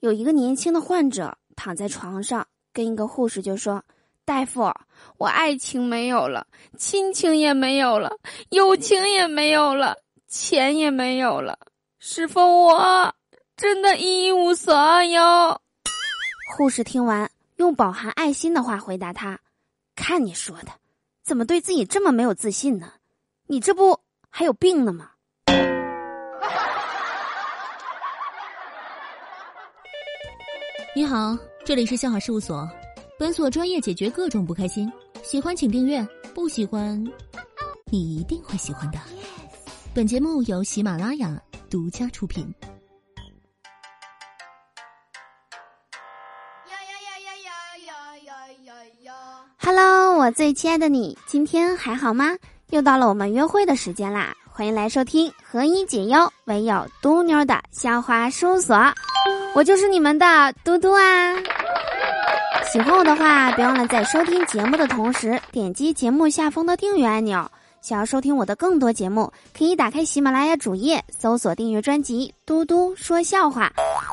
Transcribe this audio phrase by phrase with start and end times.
[0.00, 3.84] 有一个年轻的患者躺在床上，跟一个护士就说
[4.24, 4.72] ：“大夫，
[5.18, 6.46] 我爱情没有了，
[6.78, 8.18] 亲情也没有了，
[8.48, 11.58] 友情也没有了，钱也没有了，
[11.98, 13.14] 师傅，我
[13.58, 15.60] 真的一无所有。”
[16.56, 19.38] 护士听完，用饱含爱心的话回答他
[19.94, 20.72] ：“看你说的，
[21.22, 22.94] 怎么对自己这么没有自信呢？
[23.46, 25.10] 你这不还有病呢吗？”
[30.92, 32.68] 你好，这里是笑话事务所。
[33.16, 34.92] 本所专业解决各种不开心，
[35.22, 37.00] 喜欢请订阅，不喜欢
[37.92, 38.98] 你一定会喜欢的。
[39.94, 42.52] 本节目由喜马拉雅独家出品。
[49.56, 52.36] 哈喽，我最亲爱的你，今天还好吗？
[52.70, 54.34] 又到了我们约会的时间啦！
[54.48, 58.76] 欢迎来收听何以解忧，唯有嘟妞的笑话事务所。
[59.54, 61.34] 我就是你们的嘟嘟啊！
[62.72, 67.50] 喜欢我的话，别忘了在收听节目的同时点击节目下方的订阅按钮。
[67.82, 73.72] 想要收听我的更多节目，可以打开喜马拉雅主页搜索订阅专辑《嘟嘟说笑话》，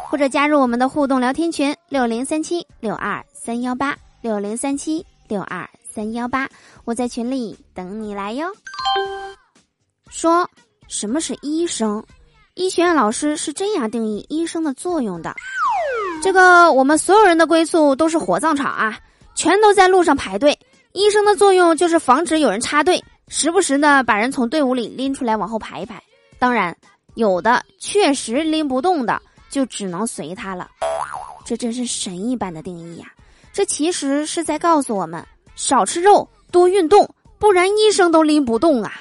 [0.10, 6.50] 或者加入我们的互动聊天群六零三七六二三幺八六零三七六二三幺八，
[6.86, 8.48] 我在群里等你来哟。
[10.10, 10.50] 说
[10.88, 12.04] 什么是医生？
[12.58, 15.36] 医学院老师是这样定义医生的作用的：
[16.24, 18.98] 这个我们所有人的归宿都是火葬场啊，
[19.36, 20.58] 全都在路上排队。
[20.92, 26.02] 医生的作用就是防止有人插队，时不时的把人从队伍里拎出来往后排一排。
[26.40, 26.76] 当然，
[27.14, 30.68] 有的确实拎不动的，就只能随他了。
[31.46, 33.06] 这真是神一般的定义呀！
[33.54, 35.24] 这其实是在告诉我们：
[35.56, 39.00] 少吃肉，多运动，不然医生都拎不动啊。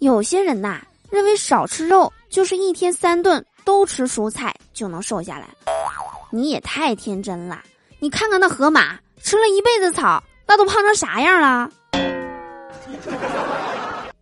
[0.00, 5.46] 有些人呐，认为少吃肉就是一天三顿都吃蔬菜就能瘦下来，
[6.30, 7.62] 你也太天真了。
[7.98, 11.70] 你看看那河马，吃了一辈子草，那都胖成啥样了？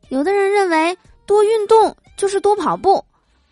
[0.08, 3.04] 有的人认为多运动就是多跑步，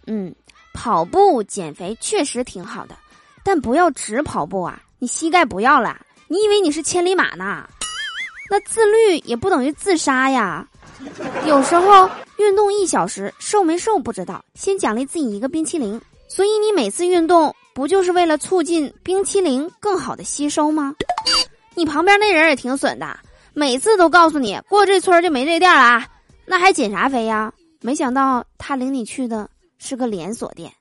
[0.09, 0.34] 嗯，
[0.75, 2.97] 跑步减肥确实挺好的，
[3.45, 7.69] 但不要只跑步啊，你膝盖不要了，你以为你是千里马呢？
[8.51, 10.67] 那自律也不等于自杀呀。
[11.47, 12.09] 有时候
[12.39, 16.01] 运动一小时瘦没瘦不知道，先奖励自己一个冰淇淋。
[16.29, 20.95] 所以你每次运动不就是为了促进冰淇淋更好的吸收吗？
[21.75, 23.19] 你旁边那人也挺损的，
[23.55, 26.07] 每次都告诉你过这村就没这店了啊，
[26.45, 27.53] 那还减啥肥呀？
[27.81, 30.73] 没想到他领你去的是个连锁店。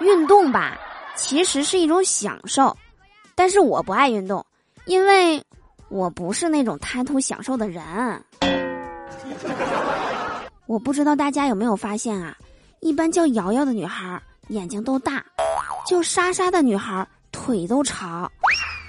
[0.00, 0.78] 运动吧，
[1.16, 2.76] 其实是一种享受，
[3.34, 4.44] 但是我不爱运动，
[4.84, 5.42] 因为。
[5.88, 7.82] 我不是那种贪图享受的人。
[10.66, 12.36] 我不知道大家有没有发现啊？
[12.80, 15.24] 一般叫瑶瑶的女孩眼睛都大，
[15.86, 18.30] 叫莎莎的女孩腿都长，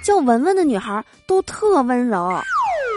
[0.04, 2.30] 叫文文的女孩都特温柔，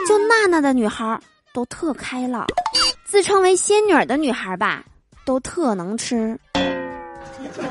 [0.09, 1.21] 叫娜娜的女孩
[1.53, 2.47] 都特开朗，
[3.05, 4.83] 自称为仙女的女孩吧
[5.25, 6.39] 都特能吃。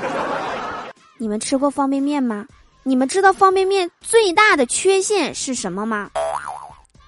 [1.18, 2.46] 你们吃过方便面吗？
[2.84, 6.10] 你们知道方便面最大的缺陷是什么吗？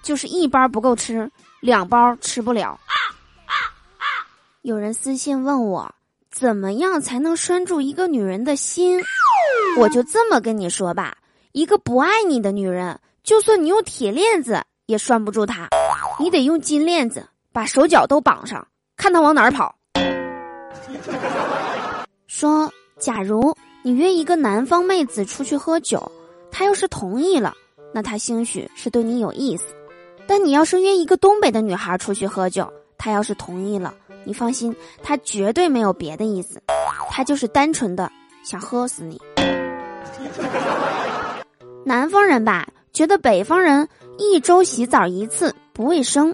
[0.04, 2.80] 就是一包不够吃，两包吃不了。
[4.64, 5.94] 有人私信问我，
[6.32, 9.00] 怎么样才能拴住一个女人的心？
[9.80, 11.18] 我就这么跟你说吧，
[11.52, 15.70] 一个不爱你的女人，就算你用铁链子也拴不住她，
[16.20, 18.68] 你得用金链子把手脚都绑上，
[18.98, 19.76] 看她往哪儿跑。
[22.28, 26.12] 说，假如你约一个南方妹子出去喝酒，
[26.52, 27.56] 她要是同意了，
[27.92, 29.66] 那她兴许是对你有意思。
[30.28, 33.92] 但你要是约一个东北的女孩出去喝酒，她要是同意了，
[34.24, 36.62] 你放心，她绝对没有别的意思，
[37.10, 38.12] 她就是单纯的
[38.44, 39.20] 想喝死你。
[41.84, 46.32] 南方人吧，觉得北方人一周洗澡一次不卫生；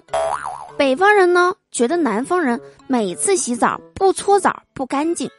[0.76, 5.30] 北方人呢，觉得南方人每次洗澡不搓澡不干净。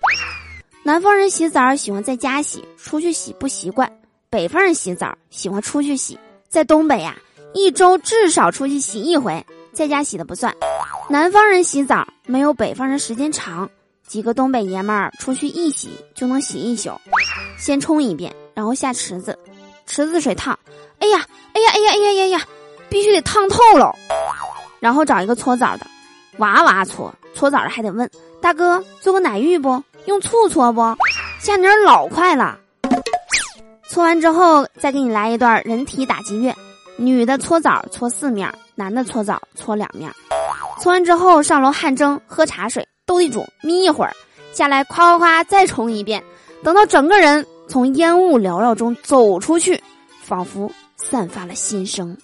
[0.89, 3.87] 南方人洗澡喜欢在家洗，出去洗不习惯；
[4.27, 7.15] 北方人洗澡喜欢出去洗，在东北呀。
[7.53, 10.51] 一周至少出去洗一回，在家洗的不算。
[11.07, 13.69] 南方人洗澡没有北方人时间长，
[14.07, 16.99] 几个东北爷们儿出去一洗就能洗一宿，
[17.59, 19.37] 先冲一遍，然后下池子，
[19.85, 20.57] 池子水烫，
[20.97, 22.47] 哎呀，哎呀，哎呀，哎呀呀呀，
[22.89, 23.95] 必须得烫透了，
[24.79, 25.85] 然后找一个搓澡的，
[26.37, 28.09] 哇哇搓，搓澡的还得问
[28.41, 29.83] 大哥做个奶浴不？
[30.09, 30.81] 用醋搓不？
[31.39, 32.57] 下泥儿老快了，
[33.87, 36.51] 搓完之后再给你来一段人体打击乐。
[36.97, 40.11] 女的搓澡搓四面，男的搓澡搓两面，
[40.81, 44.11] 搓完之后上楼汗蒸喝茶水，斗地主眯一会儿，
[44.51, 46.23] 下来夸夸夸再冲一遍，
[46.63, 49.79] 等到整个人从烟雾缭绕中走出去，
[50.23, 52.17] 仿佛散发了新生。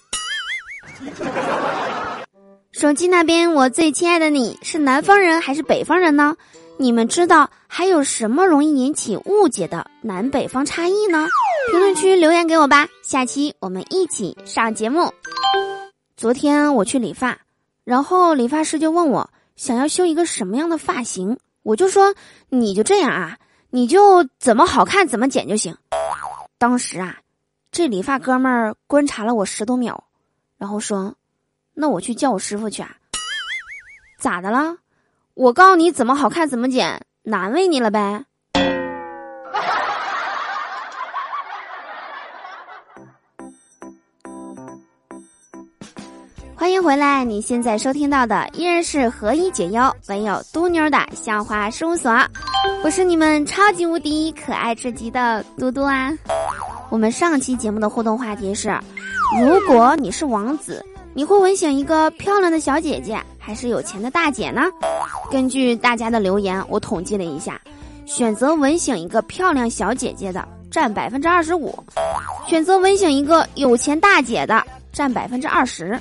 [2.72, 6.36] 手机那边，我最亲爱的你是南方人还是北方人呢？
[6.78, 11.26] 你们知道还有什么容易引起误解的南北方差异呢？
[11.70, 15.12] 评论区留言给我吧，下期我们一起上节目。
[16.16, 17.38] 昨天我去理发，
[17.84, 22.14] 然后理发师就问我想要修一个什么样的发型，我就说
[22.50, 23.38] 你就这样啊，
[23.70, 25.76] 你就怎么好看怎么剪就行。
[26.58, 27.18] 当时啊，
[27.72, 30.04] 这理发哥们儿观察了我十多秒，
[30.58, 31.14] 然后说。
[31.78, 32.96] 那我去叫我师傅去啊？
[34.18, 34.76] 咋的了？
[35.36, 38.24] 我告诉你怎么好看怎么剪，难为你了呗。
[46.54, 52.10] 欢迎回来，你现在收听到的依然是何以解忧，唯有嘟妞的笑话事务所。
[52.82, 56.10] 我是你们超级无敌可爱至极的嘟嘟啊。
[56.88, 58.70] 我们上期节目的互动话题是：
[59.38, 60.82] 如果你是王子。
[61.12, 64.62] 你会吻醒一个漂亮的小姐姐，还是有钱的大姐呢？
[65.30, 67.60] 根据大家的留言，我统计了一下，
[68.04, 71.72] 选择吻醒一个漂亮小姐姐的占百分之二十五，
[72.48, 74.60] 选择吻醒一个有钱大姐的
[74.92, 75.96] 占百分之二十，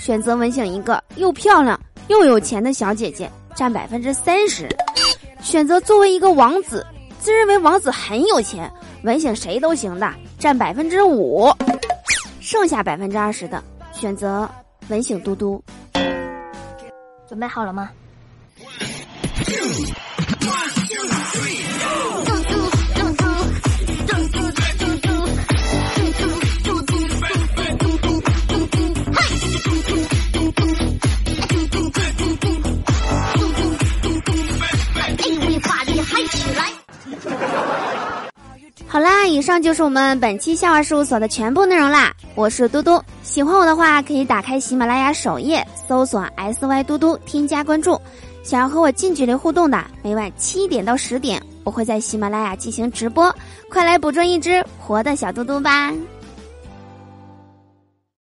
[0.00, 1.78] 选择吻醒一个又漂亮
[2.08, 4.68] 又有钱的小姐姐占百分之三十，
[5.40, 6.84] 选择作为一个王子，
[7.20, 8.68] 自认为王子很有钱，
[9.04, 11.48] 吻醒谁都行的占百分之五，
[12.40, 13.62] 剩下百分之二十的。
[13.92, 14.50] 选择
[14.88, 15.62] 吻醒嘟嘟，
[17.30, 17.88] 准备好了吗？
[38.88, 42.12] 好啦，以上就是我们本期笑话事务所的全部内容啦。
[42.36, 48.00] 我是嘟嘟，喜欢我的话可以打开喜马拉雅首页搜索 S Y 嘟嘟，添加关注。
[48.42, 53.34] 想要和我近距离互动的，每晚七点到十点，我会在喜马拉雅进行直播，
[53.68, 55.92] 快来捕捉一只活的小嘟嘟吧。